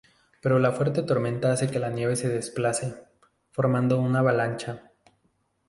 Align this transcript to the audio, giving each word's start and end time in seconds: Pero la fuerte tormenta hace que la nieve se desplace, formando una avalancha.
Pero 0.41 0.57
la 0.57 0.71
fuerte 0.71 1.03
tormenta 1.03 1.51
hace 1.51 1.69
que 1.69 1.77
la 1.77 1.91
nieve 1.91 2.15
se 2.15 2.27
desplace, 2.27 2.95
formando 3.51 3.99
una 3.99 4.17
avalancha. 4.17 4.89